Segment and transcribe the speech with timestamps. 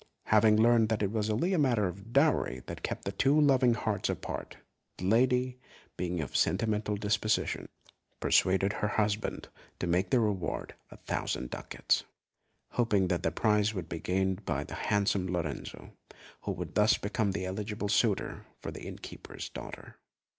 [0.25, 3.75] Having learnt that it was only a matter of dowry that kept these two loving
[3.75, 4.57] hearts apart,
[4.97, 5.59] the lady,
[5.95, 7.69] being of a sentimental disposition,
[8.19, 12.03] persuaded her husband to make the reward a thousand ducats,
[12.71, 15.91] hoping that the prize would be gained by the handsome Lorenzo,
[16.45, 19.97] who would thus become an eligible suitor for the inn keeper's daughter.